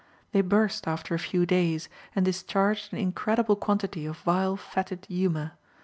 They 0.31 0.41
burst 0.41 0.87
after 0.87 1.13
a 1.13 1.19
few 1.19 1.45
days, 1.45 1.87
and 2.15 2.25
discharged 2.25 2.91
an 2.91 2.97
incredible 2.97 3.55
quantity 3.55 4.07
of 4.07 4.17
vile 4.17 4.57
fetid 4.57 5.05
humor. 5.05 5.51